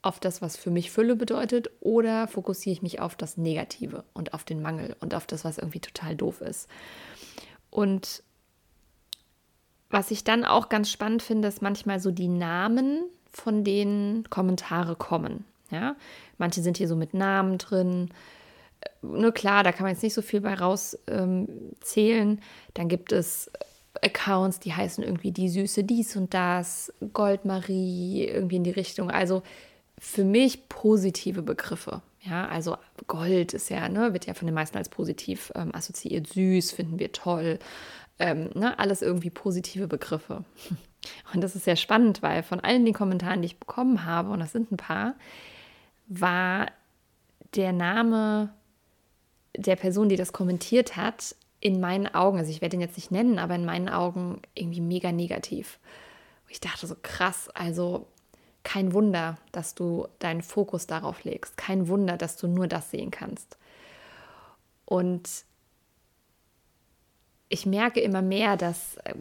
auf 0.02 0.20
das, 0.20 0.42
was 0.42 0.56
für 0.56 0.70
mich 0.70 0.90
Fülle 0.90 1.16
bedeutet? 1.16 1.70
Oder 1.80 2.28
fokussiere 2.28 2.75
ich 2.75 2.82
mich 2.82 3.00
auf 3.00 3.16
das 3.16 3.37
Negative 3.37 4.04
und 4.12 4.35
auf 4.35 4.44
den 4.44 4.62
Mangel 4.62 4.94
und 5.00 5.14
auf 5.14 5.26
das, 5.26 5.44
was 5.44 5.58
irgendwie 5.58 5.80
total 5.80 6.16
doof 6.16 6.40
ist? 6.40 6.68
Und 7.70 8.23
was 9.90 10.11
ich 10.11 10.23
dann 10.23 10.44
auch 10.44 10.68
ganz 10.68 10.90
spannend 10.90 11.23
finde, 11.23 11.49
ist 11.49 11.62
manchmal 11.62 11.99
so 11.99 12.11
die 12.11 12.28
Namen, 12.28 13.04
von 13.32 13.64
denen 13.64 14.28
Kommentare 14.28 14.97
kommen. 14.97 15.44
Ja, 15.70 15.97
manche 16.38 16.62
sind 16.62 16.78
hier 16.78 16.88
so 16.88 16.97
mit 16.97 17.14
Namen 17.14 17.58
drin, 17.58 18.11
nur 19.02 19.32
klar, 19.32 19.64
da 19.64 19.73
kann 19.73 19.85
man 19.85 19.92
jetzt 19.92 20.02
nicht 20.02 20.14
so 20.14 20.23
viel 20.23 20.40
bei 20.40 20.54
rauszählen. 20.54 22.28
Ähm, 22.30 22.38
Dann 22.75 22.88
gibt 22.88 23.12
es 23.12 23.50
Accounts, 24.02 24.61
die 24.61 24.75
heißen 24.75 25.02
irgendwie 25.02 25.32
die 25.32 25.49
Süße 25.49 25.85
dies 25.85 26.16
und 26.16 26.35
das, 26.35 26.92
Goldmarie, 27.12 28.26
irgendwie 28.26 28.56
in 28.56 28.64
die 28.64 28.70
Richtung. 28.70 29.11
Also 29.11 29.42
für 29.99 30.25
mich 30.25 30.68
positive 30.68 31.42
Begriffe. 31.42 32.02
Ja, 32.20 32.47
also 32.49 32.76
Gold 33.06 33.54
ist 33.54 33.70
ja, 33.70 33.88
ne, 33.88 34.12
wird 34.12 34.26
ja 34.26 34.35
von 34.35 34.47
den 34.47 34.54
meisten 34.54 34.76
als 34.76 34.88
positiv 34.88 35.52
ähm, 35.54 35.75
assoziiert. 35.75 36.26
Süß 36.28 36.73
finden 36.73 36.99
wir 36.99 37.12
toll. 37.12 37.58
Ähm, 38.18 38.50
ne, 38.54 38.78
alles 38.78 39.02
irgendwie 39.02 39.30
positive 39.30 39.87
Begriffe. 39.87 40.44
Und 41.32 41.40
das 41.40 41.54
ist 41.54 41.64
sehr 41.64 41.76
spannend, 41.76 42.23
weil 42.23 42.42
von 42.42 42.61
allen 42.61 42.85
den 42.85 42.94
Kommentaren, 42.94 43.40
die 43.40 43.47
ich 43.47 43.61
bekommen 43.61 44.04
habe, 44.04 44.30
und 44.30 44.40
das 44.40 44.50
sind 44.50 44.73
ein 44.73 44.76
paar, 44.76 45.14
war 46.08 46.66
der 47.54 47.73
Name 47.73 48.50
der 49.58 49.76
Person, 49.76 50.08
die 50.08 50.16
das 50.16 50.32
kommentiert 50.32 50.96
hat, 50.96 51.34
in 51.60 51.80
meinen 51.80 52.06
Augen, 52.06 52.38
also 52.38 52.50
ich 52.50 52.60
werde 52.60 52.76
ihn 52.76 52.80
jetzt 52.80 52.96
nicht 52.96 53.10
nennen, 53.10 53.38
aber 53.38 53.56
in 53.56 53.64
meinen 53.64 53.88
Augen 53.88 54.40
irgendwie 54.54 54.80
mega 54.80 55.10
negativ. 55.10 55.80
Ich 56.48 56.60
dachte 56.60 56.86
so 56.86 56.94
krass, 57.02 57.48
also 57.54 58.06
kein 58.62 58.92
Wunder, 58.92 59.36
dass 59.50 59.74
du 59.74 60.06
deinen 60.20 60.42
Fokus 60.42 60.86
darauf 60.86 61.24
legst. 61.24 61.56
Kein 61.56 61.88
Wunder, 61.88 62.16
dass 62.16 62.36
du 62.36 62.46
nur 62.46 62.68
das 62.68 62.90
sehen 62.90 63.10
kannst. 63.10 63.58
Und 64.84 65.28
ich 67.48 67.66
merke 67.66 68.00
immer 68.00 68.22
mehr, 68.22 68.56
dass 68.56 68.96
äh, 68.98 69.14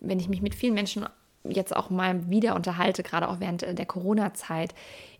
wenn 0.00 0.20
ich 0.20 0.28
mich 0.28 0.42
mit 0.42 0.54
vielen 0.54 0.74
Menschen 0.74 1.06
jetzt 1.44 1.74
auch 1.74 1.90
mal 1.90 2.30
wieder 2.30 2.54
unterhalte, 2.54 3.02
gerade 3.02 3.28
auch 3.28 3.40
während 3.40 3.62
der 3.62 3.86
Corona-Zeit, 3.86 4.74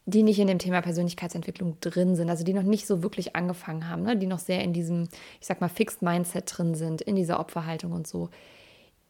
die 0.04 0.22
nicht 0.22 0.38
in 0.38 0.48
dem 0.48 0.58
Thema 0.58 0.80
Persönlichkeitsentwicklung 0.80 1.78
drin 1.80 2.16
sind, 2.16 2.28
also 2.28 2.44
die 2.44 2.54
noch 2.54 2.64
nicht 2.64 2.86
so 2.86 3.02
wirklich 3.02 3.36
angefangen 3.36 3.88
haben, 3.88 4.02
ne? 4.02 4.16
die 4.16 4.26
noch 4.26 4.40
sehr 4.40 4.62
in 4.62 4.72
diesem, 4.72 5.08
ich 5.40 5.46
sag 5.46 5.60
mal, 5.60 5.68
Fixed 5.68 6.02
Mindset 6.02 6.44
drin 6.46 6.74
sind, 6.74 7.00
in 7.02 7.14
dieser 7.14 7.38
Opferhaltung 7.38 7.92
und 7.92 8.06
so, 8.06 8.28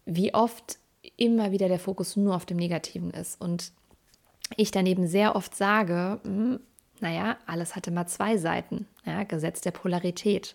wie 0.04 0.34
oft 0.34 0.78
immer 1.16 1.50
wieder 1.50 1.68
der 1.68 1.78
Fokus 1.78 2.16
nur 2.16 2.34
auf 2.34 2.46
dem 2.46 2.58
Negativen 2.58 3.10
ist. 3.10 3.40
Und 3.40 3.72
ich 4.56 4.70
daneben 4.70 5.06
sehr 5.06 5.34
oft 5.34 5.54
sage, 5.54 6.20
hm, 6.24 6.60
naja, 7.00 7.36
alles 7.46 7.74
hat 7.74 7.86
immer 7.88 8.06
zwei 8.06 8.36
Seiten, 8.36 8.86
ja, 9.04 9.24
Gesetz 9.24 9.60
der 9.62 9.72
Polarität. 9.72 10.54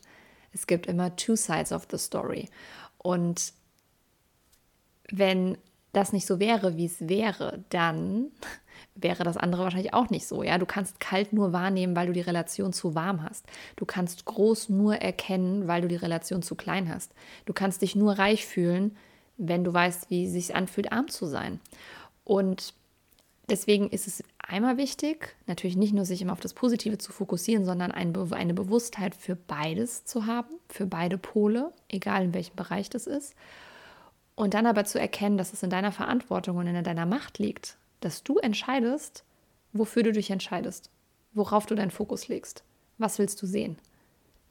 Es 0.53 0.67
gibt 0.67 0.85
immer 0.87 1.15
two 1.15 1.35
sides 1.35 1.71
of 1.71 1.87
the 1.91 1.97
story. 1.97 2.47
Und 2.97 3.53
wenn 5.09 5.57
das 5.93 6.13
nicht 6.13 6.25
so 6.25 6.39
wäre, 6.39 6.77
wie 6.77 6.85
es 6.85 7.07
wäre, 7.07 7.63
dann 7.69 8.31
wäre 8.95 9.23
das 9.23 9.37
andere 9.37 9.63
wahrscheinlich 9.63 9.93
auch 9.93 10.09
nicht 10.09 10.27
so. 10.27 10.43
Ja, 10.43 10.57
du 10.57 10.65
kannst 10.65 10.99
kalt 10.99 11.33
nur 11.33 11.53
wahrnehmen, 11.53 11.95
weil 11.95 12.07
du 12.07 12.13
die 12.13 12.21
Relation 12.21 12.73
zu 12.73 12.95
warm 12.95 13.23
hast. 13.23 13.45
Du 13.75 13.85
kannst 13.85 14.25
groß 14.25 14.69
nur 14.69 14.95
erkennen, 14.95 15.67
weil 15.67 15.81
du 15.81 15.87
die 15.87 15.95
Relation 15.95 16.41
zu 16.41 16.55
klein 16.55 16.93
hast. 16.93 17.13
Du 17.45 17.53
kannst 17.53 17.81
dich 17.81 17.95
nur 17.95 18.13
reich 18.13 18.45
fühlen, 18.45 18.95
wenn 19.37 19.63
du 19.63 19.73
weißt, 19.73 20.09
wie 20.09 20.25
es 20.25 20.31
sich 20.31 20.55
anfühlt, 20.55 20.91
arm 20.91 21.07
zu 21.07 21.25
sein. 21.25 21.59
Und 22.23 22.73
deswegen 23.49 23.89
ist 23.89 24.07
es 24.07 24.23
einmal 24.39 24.77
wichtig, 24.77 25.35
natürlich 25.45 25.77
nicht 25.77 25.93
nur 25.93 26.05
sich 26.05 26.21
immer 26.21 26.33
auf 26.33 26.39
das 26.39 26.53
Positive 26.53 26.97
zu 26.97 27.11
fokussieren, 27.11 27.65
sondern 27.65 27.91
eine 27.91 28.53
Bewusstheit 28.53 29.15
für 29.15 29.35
beides 29.35 30.05
zu 30.05 30.25
haben, 30.25 30.49
für 30.69 30.85
beide 30.85 31.17
Pole, 31.17 31.71
egal 31.89 32.23
in 32.23 32.33
welchem 32.33 32.55
Bereich 32.55 32.89
das 32.89 33.07
ist. 33.07 33.35
Und 34.35 34.53
dann 34.53 34.65
aber 34.65 34.85
zu 34.85 34.99
erkennen, 34.99 35.37
dass 35.37 35.53
es 35.53 35.63
in 35.63 35.69
deiner 35.69 35.91
Verantwortung 35.91 36.57
und 36.57 36.67
in 36.67 36.83
deiner 36.83 37.05
Macht 37.05 37.39
liegt, 37.39 37.77
dass 37.99 38.23
du 38.23 38.37
entscheidest, 38.37 39.23
wofür 39.73 40.03
du 40.03 40.11
dich 40.11 40.29
entscheidest, 40.29 40.89
worauf 41.33 41.65
du 41.65 41.75
deinen 41.75 41.91
Fokus 41.91 42.27
legst. 42.27 42.63
Was 42.97 43.19
willst 43.19 43.41
du 43.41 43.45
sehen? 43.45 43.77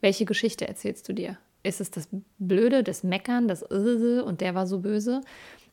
Welche 0.00 0.24
Geschichte 0.24 0.68
erzählst 0.68 1.08
du 1.08 1.12
dir? 1.12 1.38
Ist 1.62 1.80
es 1.80 1.90
das 1.90 2.08
Blöde, 2.38 2.84
das 2.84 3.02
Meckern, 3.02 3.48
das 3.48 3.62
Irre 3.62 4.24
und 4.24 4.40
der 4.40 4.54
war 4.54 4.66
so 4.66 4.80
böse? 4.80 5.20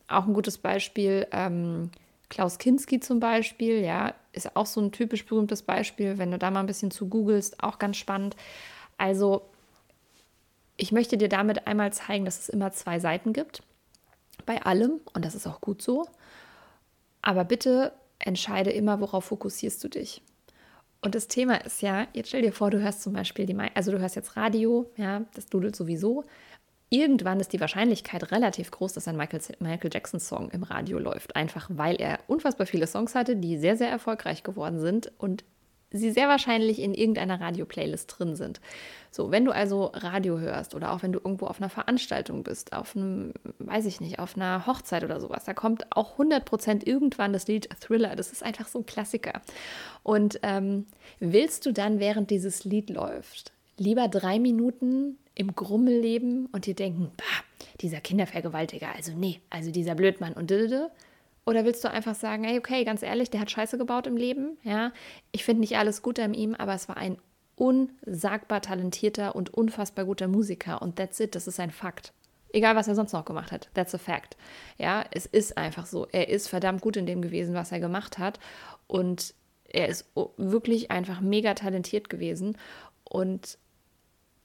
Auch 0.07 0.25
ein 0.25 0.33
gutes 0.33 0.57
Beispiel, 0.57 1.27
ähm, 1.31 1.91
Klaus 2.29 2.57
Kinski 2.57 2.99
zum 2.99 3.19
Beispiel, 3.19 3.81
ja, 3.81 4.15
ist 4.31 4.55
auch 4.55 4.65
so 4.65 4.81
ein 4.81 4.91
typisch 4.91 5.25
berühmtes 5.25 5.61
Beispiel, 5.61 6.17
wenn 6.17 6.31
du 6.31 6.39
da 6.39 6.49
mal 6.49 6.61
ein 6.61 6.65
bisschen 6.65 6.89
zu 6.89 7.07
googelst, 7.07 7.61
auch 7.61 7.77
ganz 7.77 7.97
spannend. 7.97 8.35
Also, 8.97 9.43
ich 10.75 10.91
möchte 10.91 11.17
dir 11.17 11.29
damit 11.29 11.67
einmal 11.67 11.93
zeigen, 11.93 12.25
dass 12.25 12.39
es 12.39 12.49
immer 12.49 12.71
zwei 12.71 12.99
Seiten 12.99 13.33
gibt. 13.33 13.61
Bei 14.47 14.63
allem, 14.63 14.99
und 15.13 15.23
das 15.23 15.35
ist 15.35 15.45
auch 15.45 15.61
gut 15.61 15.83
so. 15.83 16.07
Aber 17.23 17.45
bitte 17.45 17.93
entscheide 18.19 18.69
immer, 18.69 19.01
worauf 19.01 19.25
fokussierst 19.25 19.83
du 19.83 19.87
dich. 19.87 20.21
Und 21.01 21.15
das 21.15 21.27
Thema 21.27 21.55
ist 21.65 21.81
ja, 21.81 22.07
jetzt 22.13 22.29
stell 22.29 22.43
dir 22.43 22.53
vor, 22.53 22.69
du 22.69 22.79
hörst 22.79 23.01
zum 23.01 23.13
Beispiel 23.13 23.45
die, 23.45 23.57
also 23.73 23.91
du 23.91 23.99
hörst 23.99 24.15
jetzt 24.15 24.37
Radio, 24.37 24.91
ja, 24.95 25.23
das 25.33 25.47
dudelt 25.47 25.75
sowieso. 25.75 26.23
Irgendwann 26.89 27.39
ist 27.39 27.51
die 27.51 27.59
Wahrscheinlichkeit 27.59 28.31
relativ 28.31 28.69
groß, 28.71 28.93
dass 28.93 29.07
ein 29.07 29.17
Michael, 29.17 29.41
Michael 29.59 29.89
Jackson-Song 29.91 30.51
im 30.51 30.63
Radio 30.63 30.99
läuft. 30.99 31.35
Einfach 31.35 31.69
weil 31.73 31.95
er 31.95 32.19
unfassbar 32.27 32.67
viele 32.67 32.87
Songs 32.87 33.15
hatte, 33.15 33.35
die 33.35 33.57
sehr, 33.57 33.75
sehr 33.75 33.89
erfolgreich 33.89 34.43
geworden 34.43 34.79
sind 34.79 35.11
und 35.17 35.43
sie 35.93 36.11
sehr 36.11 36.27
wahrscheinlich 36.27 36.79
in 36.79 36.93
irgendeiner 36.93 37.39
Radio-Playlist 37.39 38.15
drin 38.17 38.35
sind. 38.35 38.59
So, 39.11 39.31
wenn 39.31 39.45
du 39.45 39.51
also 39.51 39.91
Radio 39.93 40.39
hörst 40.39 40.73
oder 40.73 40.91
auch 40.91 41.03
wenn 41.03 41.13
du 41.13 41.19
irgendwo 41.19 41.45
auf 41.45 41.61
einer 41.61 41.69
Veranstaltung 41.69 42.43
bist, 42.43 42.73
auf 42.73 42.95
einem, 42.95 43.33
weiß 43.59 43.85
ich 43.85 44.01
nicht, 44.01 44.17
auf 44.19 44.35
einer 44.35 44.65
Hochzeit 44.65 45.03
oder 45.03 45.21
sowas, 45.21 45.43
da 45.43 45.53
kommt 45.53 45.95
auch 45.95 46.17
100% 46.17 46.85
irgendwann 46.85 47.31
das 47.31 47.47
Lied 47.47 47.69
Thriller. 47.79 48.15
Das 48.15 48.31
ist 48.31 48.43
einfach 48.43 48.67
so 48.67 48.79
ein 48.79 48.85
Klassiker. 48.85 49.41
Und 50.01 50.39
ähm, 50.41 50.87
willst 51.19 51.65
du 51.65 51.71
dann, 51.71 51.99
während 51.99 52.31
dieses 52.31 52.63
Lied 52.63 52.89
läuft, 52.89 53.51
lieber 53.77 54.07
drei 54.07 54.39
Minuten 54.39 55.17
im 55.35 55.55
Grummel 55.55 55.99
leben 55.99 56.47
und 56.47 56.65
dir 56.65 56.75
denken, 56.75 57.11
bah, 57.17 57.67
dieser 57.81 58.01
Kindervergewaltiger, 58.01 58.89
also 58.95 59.13
nee, 59.13 59.41
also 59.49 59.71
dieser 59.71 59.95
Blödmann 59.95 60.33
und 60.33 60.49
dödödö, 60.49 60.87
oder 61.45 61.65
willst 61.65 61.83
du 61.83 61.89
einfach 61.89 62.15
sagen, 62.15 62.43
hey, 62.43 62.57
okay, 62.57 62.83
ganz 62.83 63.03
ehrlich, 63.03 63.29
der 63.29 63.41
hat 63.41 63.51
Scheiße 63.51 63.77
gebaut 63.77 64.07
im 64.07 64.17
Leben, 64.17 64.57
ja? 64.63 64.91
Ich 65.31 65.43
finde 65.43 65.61
nicht 65.61 65.77
alles 65.77 66.01
gut 66.01 66.19
an 66.19 66.33
ihm, 66.33 66.55
aber 66.55 66.73
es 66.73 66.87
war 66.87 66.97
ein 66.97 67.17
unsagbar 67.55 68.61
talentierter 68.61 69.35
und 69.35 69.53
unfassbar 69.53 70.05
guter 70.05 70.27
Musiker 70.27 70.81
und 70.81 70.95
that's 70.95 71.19
it, 71.19 71.35
das 71.35 71.47
ist 71.47 71.59
ein 71.59 71.71
Fakt. 71.71 72.13
Egal, 72.51 72.75
was 72.75 72.87
er 72.87 72.95
sonst 72.95 73.13
noch 73.13 73.25
gemacht 73.25 73.51
hat, 73.51 73.69
that's 73.73 73.95
a 73.95 73.97
fact. 73.97 74.37
Ja, 74.77 75.03
es 75.11 75.25
ist 75.25 75.57
einfach 75.57 75.87
so. 75.87 76.07
Er 76.11 76.29
ist 76.29 76.47
verdammt 76.47 76.81
gut 76.81 76.97
in 76.97 77.07
dem 77.07 77.23
gewesen, 77.23 77.55
was 77.55 77.71
er 77.71 77.79
gemacht 77.79 78.19
hat 78.19 78.39
und 78.87 79.33
er 79.65 79.87
ist 79.87 80.05
wirklich 80.37 80.91
einfach 80.91 81.19
mega 81.19 81.55
talentiert 81.55 82.09
gewesen 82.09 82.57
und 83.03 83.57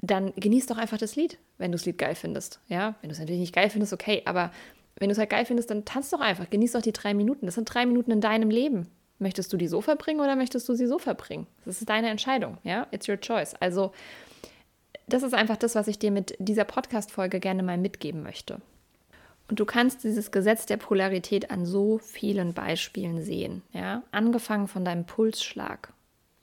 dann 0.00 0.32
genieß 0.36 0.66
doch 0.66 0.78
einfach 0.78 0.96
das 0.96 1.16
Lied, 1.16 1.38
wenn 1.58 1.70
du 1.70 1.76
das 1.76 1.84
Lied 1.84 1.98
geil 1.98 2.14
findest. 2.14 2.60
Ja, 2.68 2.94
wenn 3.00 3.10
du 3.10 3.12
es 3.12 3.18
natürlich 3.18 3.40
nicht 3.40 3.54
geil 3.54 3.68
findest, 3.68 3.92
okay, 3.92 4.22
aber 4.24 4.52
wenn 4.98 5.08
du 5.08 5.12
es 5.12 5.18
halt 5.18 5.30
geil 5.30 5.44
findest, 5.44 5.70
dann 5.70 5.84
tanz 5.84 6.10
doch 6.10 6.20
einfach, 6.20 6.50
genieß 6.50 6.72
doch 6.72 6.82
die 6.82 6.92
drei 6.92 7.14
Minuten. 7.14 7.46
Das 7.46 7.54
sind 7.54 7.64
drei 7.72 7.86
Minuten 7.86 8.10
in 8.10 8.20
deinem 8.20 8.50
Leben. 8.50 8.88
Möchtest 9.18 9.52
du 9.52 9.56
die 9.56 9.68
so 9.68 9.80
verbringen 9.80 10.20
oder 10.20 10.36
möchtest 10.36 10.68
du 10.68 10.74
sie 10.74 10.86
so 10.86 10.98
verbringen? 10.98 11.46
Das 11.64 11.78
ist 11.78 11.88
deine 11.88 12.08
Entscheidung, 12.08 12.58
ja? 12.62 12.86
It's 12.92 13.08
your 13.08 13.20
choice. 13.20 13.54
Also, 13.54 13.92
das 15.08 15.22
ist 15.22 15.34
einfach 15.34 15.56
das, 15.56 15.74
was 15.74 15.88
ich 15.88 15.98
dir 15.98 16.10
mit 16.10 16.36
dieser 16.38 16.64
Podcast-Folge 16.64 17.40
gerne 17.40 17.62
mal 17.62 17.78
mitgeben 17.78 18.22
möchte. 18.22 18.60
Und 19.48 19.58
du 19.58 19.64
kannst 19.64 20.04
dieses 20.04 20.30
Gesetz 20.30 20.66
der 20.66 20.76
Polarität 20.76 21.50
an 21.50 21.64
so 21.64 21.98
vielen 21.98 22.52
Beispielen 22.52 23.22
sehen, 23.22 23.62
ja? 23.72 24.02
Angefangen 24.12 24.68
von 24.68 24.84
deinem 24.84 25.06
Pulsschlag. 25.06 25.92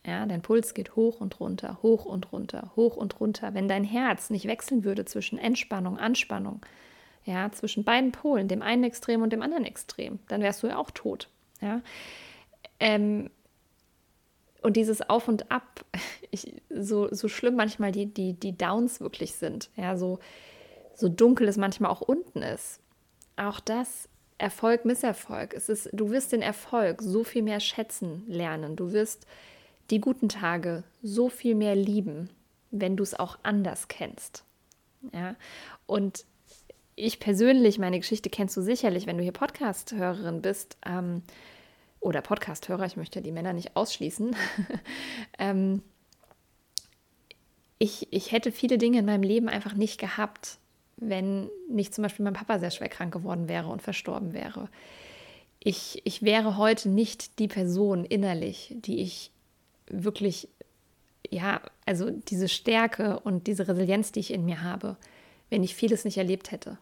Ja, 0.06 0.26
dein 0.26 0.42
Puls 0.42 0.74
geht 0.76 0.96
hoch 0.96 1.20
und 1.20 1.40
runter, 1.40 1.80
hoch 1.82 2.06
und 2.06 2.32
runter, 2.32 2.72
hoch 2.76 2.96
und 2.96 3.20
runter. 3.20 3.54
Wenn 3.56 3.68
dein 3.68 3.84
Herz 3.84 4.30
nicht 4.30 4.46
wechseln 4.46 4.84
würde 4.84 5.06
zwischen 5.06 5.40
Entspannung, 5.40 5.98
Anspannung, 5.98 6.62
ja, 7.26 7.52
zwischen 7.52 7.84
beiden 7.84 8.12
Polen, 8.12 8.48
dem 8.48 8.62
einen 8.62 8.84
Extrem 8.84 9.22
und 9.22 9.34
dem 9.34 9.42
anderen 9.42 9.66
Extrem, 9.66 10.20
dann 10.28 10.42
wärst 10.42 10.64
du 10.64 10.68
ja 10.68 10.78
auch 10.78 10.92
tot. 10.92 11.30
Ja. 11.62 11.82
Ähm, 12.80 13.30
und 14.62 14.78
dieses 14.78 15.08
Auf 15.10 15.28
und 15.28 15.52
Ab, 15.52 15.86
ich, 16.32 16.62
so, 16.70 17.14
so 17.14 17.28
schlimm 17.28 17.56
manchmal 17.56 17.92
die, 17.92 18.06
die, 18.06 18.34
die 18.34 18.58
Downs 18.58 19.02
wirklich 19.02 19.34
sind, 19.34 19.70
ja, 19.76 19.98
so, 19.98 20.20
so 20.94 21.10
dunkel 21.10 21.48
es 21.48 21.58
manchmal 21.58 21.92
auch 21.92 22.02
unten 22.02 22.42
ist, 22.42 22.80
auch 23.38 23.60
das 23.60 24.08
Erfolg, 24.38 24.86
Misserfolg, 24.86 25.54
es 25.54 25.70
ist, 25.70 25.90
du 25.94 26.10
wirst 26.12 26.32
den 26.32 26.42
Erfolg 26.42 27.02
so 27.02 27.24
viel 27.24 27.42
mehr 27.42 27.60
schätzen 27.60 28.24
lernen, 28.28 28.76
du 28.76 28.92
wirst 28.92 29.26
die 29.90 30.02
guten 30.02 30.30
Tage 30.30 30.84
so 31.02 31.30
viel 31.30 31.56
mehr 31.56 31.76
lieben, 31.76 32.30
wenn 32.72 32.98
du 32.98 33.04
es 33.04 33.14
auch 33.14 33.38
anders 33.44 33.88
kennst. 33.88 34.44
Ja, 35.14 35.36
und 35.86 36.26
ich 36.96 37.20
persönlich, 37.20 37.78
meine 37.78 38.00
Geschichte 38.00 38.30
kennst 38.30 38.56
du 38.56 38.62
sicherlich, 38.62 39.06
wenn 39.06 39.18
du 39.18 39.24
hier 39.24 39.34
Podcast-Hörerin 39.34 40.42
bist 40.42 40.78
ähm, 40.86 41.24
oder 42.00 42.22
Podcast-Hörer, 42.22 42.86
ich 42.86 42.98
möchte 42.98 43.22
die 43.22 43.32
Männer 43.32 43.54
nicht 43.54 43.76
ausschließen. 43.76 44.36
ähm, 45.40 45.82
ich, 47.80 48.08
ich 48.12 48.32
hätte 48.32 48.52
viele 48.52 48.78
Dinge 48.78 49.00
in 49.00 49.06
meinem 49.06 49.24
Leben 49.24 49.50
einfach 49.50 49.74
nicht 49.74 50.00
gehabt, 50.00 50.58
wenn 50.98 51.50
nicht 51.70 51.94
zum 51.94 52.04
Beispiel 52.04 52.24
mein 52.24 52.34
Papa 52.34 52.60
sehr 52.60 52.72
schwer 52.72 52.88
krank 52.88 53.14
geworden 53.14 53.50
wäre 53.50 53.68
und 53.68 53.82
verstorben 53.82 54.34
wäre. 54.34 54.70
Ich, 55.60 56.02
ich 56.06 56.22
wäre 56.22 56.58
heute 56.58 56.88
nicht 56.88 57.40
die 57.40 57.50
Person 57.50 58.06
innerlich, 58.06 58.74
die 58.78 59.02
ich 59.02 59.32
wirklich, 59.88 60.48
ja, 61.30 61.60
also 61.86 62.10
diese 62.12 62.48
Stärke 62.48 63.20
und 63.20 63.48
diese 63.48 63.68
Resilienz, 63.68 64.14
die 64.14 64.22
ich 64.22 64.32
in 64.32 64.46
mir 64.46 64.64
habe, 64.64 64.96
wenn 65.50 65.64
ich 65.64 65.76
vieles 65.76 66.06
nicht 66.06 66.18
erlebt 66.18 66.52
hätte. 66.52 66.78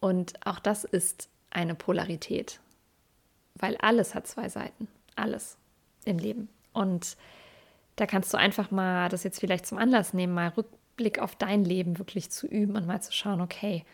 Und 0.00 0.34
auch 0.46 0.58
das 0.58 0.84
ist 0.84 1.28
eine 1.50 1.74
Polarität, 1.74 2.60
weil 3.54 3.76
alles 3.78 4.14
hat 4.14 4.26
zwei 4.26 4.48
Seiten, 4.48 4.88
alles 5.16 5.56
im 6.04 6.18
Leben. 6.18 6.48
Und 6.72 7.16
Da 7.98 8.06
kannst 8.06 8.32
du 8.32 8.38
einfach 8.38 8.70
mal 8.70 9.08
das 9.08 9.24
jetzt 9.24 9.40
vielleicht 9.40 9.66
zum 9.66 9.76
Anlass 9.76 10.14
nehmen, 10.14 10.32
mal 10.32 10.50
Rückblick 10.50 11.18
auf 11.18 11.34
dein 11.34 11.64
Leben 11.64 11.98
wirklich 11.98 12.30
zu 12.30 12.46
üben 12.46 12.76
und 12.76 12.86
mal 12.86 13.02
zu 13.02 13.12
schauen, 13.12 13.40
okay, 13.40 13.84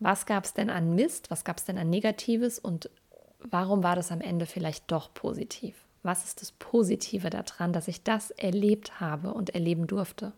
was 0.00 0.26
gab 0.26 0.44
es 0.44 0.54
denn 0.54 0.70
an 0.70 0.96
Mist, 0.96 1.30
was 1.30 1.44
gab 1.44 1.58
es 1.58 1.64
denn 1.64 1.78
an 1.78 1.88
Negatives 1.88 2.58
und 2.58 2.90
warum 3.38 3.84
war 3.84 3.94
das 3.94 4.10
am 4.10 4.20
Ende 4.20 4.44
vielleicht 4.44 4.90
doch 4.90 5.14
positiv? 5.14 5.76
Was 6.02 6.24
ist 6.24 6.40
das 6.40 6.50
Positive 6.50 7.30
daran, 7.30 7.72
dass 7.72 7.86
ich 7.86 8.02
das 8.02 8.32
erlebt 8.32 8.98
habe 9.00 9.32
und 9.32 9.50
erleben 9.50 9.86
durfte? 9.86 10.32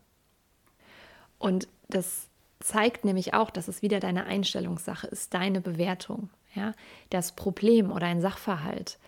Und 1.39 1.69
das 1.89 2.29
zeigt 2.61 3.05
nämlich 3.05 3.35
auch, 3.35 3.51
dass 3.51 3.69
es 3.69 3.83
wieder 3.83 4.01
deine 4.01 4.27
Einstellungssache 4.27 5.07
ist, 5.09 5.35
deine 5.35 5.61
Bewertung. 5.61 6.31
Ja? 6.55 6.75
Das 7.09 7.33
Problem 7.33 7.91
oder 7.91 8.07
ein 8.07 8.21
Sachverhalt 8.21 8.99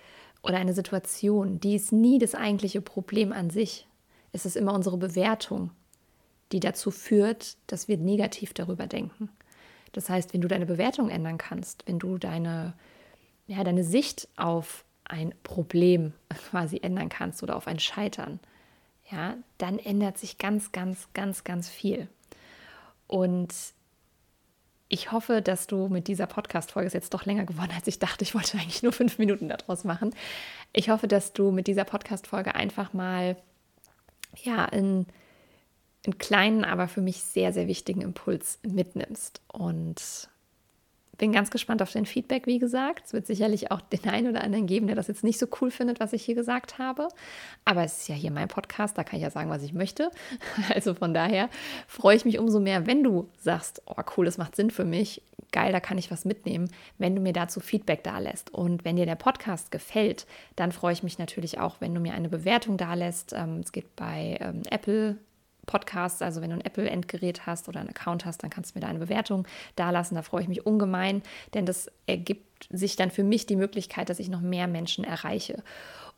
oder 0.42 0.56
eine 0.56 0.72
Situation, 0.72 1.60
die 1.60 1.76
ist 1.76 1.92
nie 1.92 2.18
das 2.18 2.34
eigentliche 2.34 2.80
Problem 2.80 3.32
an 3.32 3.50
sich. 3.50 3.86
Es 4.32 4.46
ist 4.46 4.56
immer 4.56 4.74
unsere 4.74 4.96
Bewertung, 4.96 5.70
die 6.50 6.60
dazu 6.60 6.90
führt, 6.90 7.56
dass 7.66 7.88
wir 7.88 7.98
negativ 7.98 8.54
darüber 8.54 8.86
denken. 8.86 9.28
Das 9.92 10.08
heißt, 10.08 10.32
wenn 10.32 10.40
du 10.40 10.48
deine 10.48 10.66
Bewertung 10.66 11.10
ändern 11.10 11.38
kannst, 11.38 11.86
wenn 11.86 11.98
du 11.98 12.18
deine, 12.18 12.72
ja, 13.46 13.62
deine 13.62 13.84
Sicht 13.84 14.28
auf 14.36 14.84
ein 15.04 15.34
Problem 15.42 16.14
quasi 16.50 16.80
ändern 16.82 17.10
kannst 17.10 17.42
oder 17.42 17.56
auf 17.56 17.66
ein 17.66 17.78
Scheitern, 17.78 18.40
ja, 19.10 19.36
dann 19.58 19.78
ändert 19.78 20.16
sich 20.16 20.38
ganz, 20.38 20.72
ganz, 20.72 21.08
ganz, 21.12 21.44
ganz 21.44 21.68
viel. 21.68 22.08
Und 23.12 23.52
ich 24.88 25.12
hoffe, 25.12 25.42
dass 25.42 25.66
du 25.66 25.88
mit 25.88 26.08
dieser 26.08 26.26
Podcast-Folge 26.26 26.86
ist 26.86 26.94
jetzt 26.94 27.12
doch 27.12 27.26
länger 27.26 27.44
geworden, 27.44 27.72
als 27.76 27.86
ich 27.86 27.98
dachte. 27.98 28.24
Ich 28.24 28.34
wollte 28.34 28.56
eigentlich 28.56 28.82
nur 28.82 28.92
fünf 28.92 29.18
Minuten 29.18 29.50
daraus 29.50 29.84
machen. 29.84 30.14
Ich 30.72 30.88
hoffe, 30.88 31.08
dass 31.08 31.34
du 31.34 31.50
mit 31.50 31.66
dieser 31.66 31.84
Podcast-Folge 31.84 32.54
einfach 32.54 32.94
mal 32.94 33.36
ja, 34.42 34.64
in 34.64 35.04
einen 36.06 36.16
kleinen, 36.16 36.64
aber 36.64 36.88
für 36.88 37.02
mich 37.02 37.22
sehr, 37.22 37.52
sehr 37.52 37.68
wichtigen 37.68 38.00
Impuls 38.00 38.58
mitnimmst. 38.62 39.42
Und 39.52 40.30
bin 41.22 41.30
ganz 41.30 41.52
gespannt 41.52 41.82
auf 41.82 41.92
dein 41.92 42.04
Feedback, 42.04 42.48
wie 42.48 42.58
gesagt. 42.58 43.06
Es 43.06 43.12
wird 43.12 43.28
sicherlich 43.28 43.70
auch 43.70 43.80
den 43.80 44.08
einen 44.08 44.26
oder 44.26 44.42
anderen 44.42 44.66
geben, 44.66 44.88
der 44.88 44.96
das 44.96 45.06
jetzt 45.06 45.22
nicht 45.22 45.38
so 45.38 45.46
cool 45.60 45.70
findet, 45.70 46.00
was 46.00 46.12
ich 46.12 46.24
hier 46.24 46.34
gesagt 46.34 46.78
habe. 46.78 47.06
Aber 47.64 47.84
es 47.84 47.98
ist 47.98 48.08
ja 48.08 48.16
hier 48.16 48.32
mein 48.32 48.48
Podcast, 48.48 48.98
da 48.98 49.04
kann 49.04 49.18
ich 49.18 49.22
ja 49.22 49.30
sagen, 49.30 49.48
was 49.48 49.62
ich 49.62 49.72
möchte. 49.72 50.10
Also 50.74 50.94
von 50.94 51.14
daher 51.14 51.48
freue 51.86 52.16
ich 52.16 52.24
mich 52.24 52.40
umso 52.40 52.58
mehr, 52.58 52.88
wenn 52.88 53.04
du 53.04 53.30
sagst, 53.38 53.82
oh 53.86 54.02
cool, 54.16 54.24
das 54.24 54.36
macht 54.36 54.56
Sinn 54.56 54.72
für 54.72 54.84
mich. 54.84 55.22
Geil, 55.52 55.70
da 55.70 55.78
kann 55.78 55.96
ich 55.96 56.10
was 56.10 56.24
mitnehmen, 56.24 56.68
wenn 56.98 57.14
du 57.14 57.22
mir 57.22 57.32
dazu 57.32 57.60
Feedback 57.60 58.02
da 58.02 58.18
lässt. 58.18 58.52
Und 58.52 58.84
wenn 58.84 58.96
dir 58.96 59.06
der 59.06 59.14
Podcast 59.14 59.70
gefällt, 59.70 60.26
dann 60.56 60.72
freue 60.72 60.92
ich 60.92 61.04
mich 61.04 61.20
natürlich 61.20 61.60
auch, 61.60 61.76
wenn 61.78 61.94
du 61.94 62.00
mir 62.00 62.14
eine 62.14 62.30
Bewertung 62.30 62.78
da 62.78 62.94
lässt. 62.94 63.32
Ähm, 63.32 63.60
es 63.60 63.70
geht 63.70 63.94
bei 63.94 64.38
ähm, 64.40 64.62
Apple 64.70 65.18
Podcasts, 65.66 66.22
also 66.22 66.40
wenn 66.40 66.50
du 66.50 66.56
ein 66.56 66.64
Apple-Endgerät 66.64 67.46
hast 67.46 67.68
oder 67.68 67.80
einen 67.80 67.90
Account 67.90 68.24
hast, 68.24 68.42
dann 68.42 68.50
kannst 68.50 68.74
du 68.74 68.78
mir 68.78 68.82
da 68.82 68.88
eine 68.88 68.98
Bewertung 68.98 69.46
dalassen. 69.76 70.16
Da 70.16 70.22
freue 70.22 70.42
ich 70.42 70.48
mich 70.48 70.66
ungemein, 70.66 71.22
denn 71.54 71.66
das 71.66 71.90
ergibt 72.06 72.68
sich 72.70 72.96
dann 72.96 73.10
für 73.10 73.24
mich 73.24 73.46
die 73.46 73.56
Möglichkeit, 73.56 74.08
dass 74.08 74.18
ich 74.18 74.28
noch 74.28 74.40
mehr 74.40 74.66
Menschen 74.66 75.04
erreiche. 75.04 75.62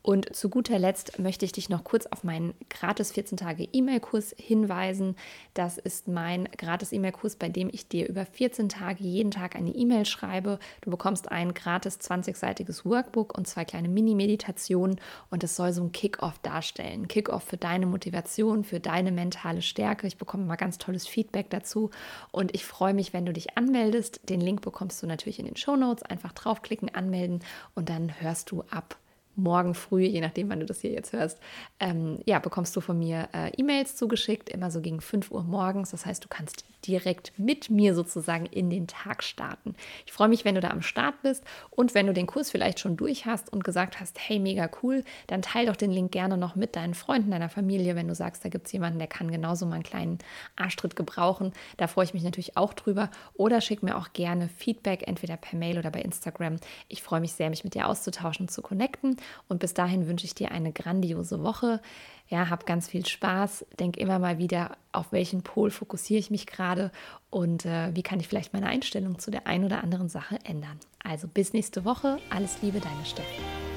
Und 0.07 0.37
zu 0.37 0.51
guter 0.51 0.79
Letzt 0.79 1.19
möchte 1.19 1.47
ich 1.47 1.53
dich 1.53 1.71
noch 1.71 1.83
kurz 1.83 2.05
auf 2.05 2.25
meinen 2.25 2.53
gratis 2.69 3.13
14 3.13 3.39
Tage 3.39 3.67
E-Mail-Kurs 3.73 4.35
hinweisen. 4.37 5.17
Das 5.55 5.79
ist 5.79 6.09
mein 6.09 6.45
gratis 6.59 6.93
E-Mail-Kurs, 6.93 7.37
bei 7.37 7.49
dem 7.49 7.71
ich 7.73 7.89
dir 7.89 8.07
über 8.07 8.27
14 8.27 8.69
Tage 8.69 9.03
jeden 9.03 9.31
Tag 9.31 9.57
eine 9.57 9.71
E-Mail 9.71 10.05
schreibe. 10.05 10.59
Du 10.83 10.91
bekommst 10.91 11.33
ein 11.33 11.55
gratis 11.55 11.99
20-seitiges 12.01 12.85
Workbook 12.85 13.35
und 13.35 13.49
zwei 13.49 13.65
kleine 13.65 13.89
Mini-Meditationen 13.89 15.01
und 15.31 15.43
es 15.43 15.57
soll 15.57 15.73
so 15.73 15.83
ein 15.83 15.93
Kick-Off 15.93 16.39
darstellen. 16.41 17.09
Kick-Off 17.09 17.45
für 17.45 17.57
deine 17.57 17.87
Motivation, 17.87 18.65
für 18.65 18.81
deine 18.81 19.11
mentale 19.11 19.63
Stärke. 19.63 20.07
Ich 20.07 20.19
bekomme 20.19 20.45
mal 20.45 20.57
ganz 20.57 20.77
tolles 20.77 21.07
Feedback 21.07 21.49
dazu 21.49 21.89
und 22.31 22.55
ich 22.55 22.67
freue 22.67 22.93
mich, 22.93 23.15
wenn 23.15 23.25
du 23.25 23.33
dich 23.33 23.57
anmeldest. 23.57 24.21
Den 24.29 24.43
Link 24.43 24.61
bekommst 24.61 25.03
du 25.03 25.07
natürlich 25.07 25.39
in 25.39 25.47
den 25.47 25.57
Show 25.57 25.77
Notes. 25.77 26.03
Einfach 26.03 26.33
draufklicken, 26.33 26.95
anmelden 26.95 27.41
und 27.75 27.89
dann 27.89 28.21
hörst 28.21 28.51
du 28.51 28.65
ab 28.69 28.99
morgen 29.37 29.75
früh, 29.75 30.03
je 30.03 30.21
nachdem, 30.21 30.49
wann 30.51 30.61
du 30.61 30.67
das 30.67 30.81
hier 30.81 30.93
jetzt 30.93 31.13
hörst, 31.13 31.39
ähm, 31.81 32.19
ja, 32.25 32.39
bekommst 32.39 32.75
du 32.77 32.81
von 32.81 32.99
mir 32.99 33.29
äh, 33.33 33.51
E-Mails 33.57 33.97
zugeschickt, 33.97 34.49
immer 34.49 34.71
so 34.71 34.81
gegen 34.81 35.01
5 35.01 35.31
Uhr 35.31 35.43
morgens. 35.45 35.91
Das 35.91 36.07
heißt, 36.07 36.25
du 36.25 36.29
kannst 36.29 36.65
direkt 36.87 37.33
mit 37.39 37.71
mir 37.71 37.95
sozusagen 37.95 38.47
in 38.47 38.71
den 38.71 38.87
Tag 38.87 39.23
starten. 39.23 39.75
Ich 40.07 40.13
freue 40.13 40.29
mich, 40.29 40.45
wenn 40.45 40.55
du 40.55 40.61
da 40.61 40.71
am 40.71 40.83
Start 40.83 41.23
bist 41.23 41.45
und 41.71 41.95
wenn 41.95 42.07
du 42.07 42.13
den 42.13 42.27
Kurs 42.27 42.51
vielleicht 42.51 42.81
schon 42.81 42.97
durch 42.97 43.27
hast 43.27 43.53
und 43.53 43.65
gesagt 43.65 44.01
hast, 44.01 44.19
hey, 44.19 44.39
mega 44.39 44.69
cool, 44.83 45.05
dann 45.27 45.43
teile 45.43 45.69
doch 45.69 45.77
den 45.77 45.91
Link 45.91 46.13
gerne 46.13 46.37
noch 46.37 46.57
mit 46.57 46.77
deinen 46.77 46.95
Freunden, 46.95 47.31
deiner 47.31 47.49
Familie, 47.49 47.97
wenn 47.97 48.09
du 48.09 48.15
sagst, 48.15 48.45
da 48.45 48.49
gibt 48.49 48.67
es 48.67 48.73
jemanden, 48.73 48.99
der 48.99 49.09
kann 49.09 49.31
genauso 49.31 49.67
mal 49.67 49.75
einen 49.75 49.83
kleinen 49.83 50.19
Arschtritt 50.57 50.97
gebrauchen. 50.97 51.53
Da 51.77 51.87
freue 51.87 52.05
ich 52.05 52.15
mich 52.15 52.23
natürlich 52.23 52.57
auch 52.57 52.73
drüber. 52.75 53.11
Oder 53.35 53.61
schick 53.61 53.83
mir 53.83 53.97
auch 53.97 54.13
gerne 54.13 54.49
Feedback, 54.49 55.07
entweder 55.07 55.37
per 55.37 55.59
Mail 55.59 55.79
oder 55.79 55.91
bei 55.91 56.01
Instagram. 56.01 56.57
Ich 56.89 57.03
freue 57.03 57.21
mich 57.21 57.33
sehr, 57.33 57.51
mich 57.51 57.65
mit 57.65 57.75
dir 57.75 57.89
auszutauschen 57.89 58.49
zu 58.49 58.63
connecten. 58.63 59.17
Und 59.49 59.61
bis 59.61 59.75
dahin 59.75 60.07
wünsche 60.07 60.27
ich 60.27 60.35
dir 60.35 60.51
eine 60.51 60.73
grandiose 60.73 61.43
Woche. 61.43 61.81
Ja, 62.29 62.49
hab 62.49 62.67
ganz 62.67 62.89
viel 62.89 63.05
Spaß. 63.05 63.67
Denk 63.79 63.97
immer 63.97 64.19
mal 64.19 64.39
wieder, 64.39 64.77
auf 64.93 65.13
welchen 65.13 65.43
Pol 65.43 65.71
fokussiere 65.71 66.21
ich 66.21 66.31
mich 66.31 66.47
gerade 66.47 66.91
und 67.31 67.67
äh, 67.67 67.95
wie 67.95 68.03
kann 68.03 68.21
ich 68.21 68.29
vielleicht 68.29 68.53
meine 68.53 68.67
Einstellung 68.67 69.19
zu 69.19 69.31
der 69.31 69.47
einen 69.47 69.65
oder 69.65 69.83
anderen 69.83 70.09
Sache 70.09 70.39
ändern. 70.45 70.79
Also 71.03 71.29
bis 71.29 71.53
nächste 71.53 71.85
Woche. 71.85 72.19
Alles 72.31 72.63
Liebe, 72.63 72.81
deine 72.81 73.05
Steffi. 73.05 73.74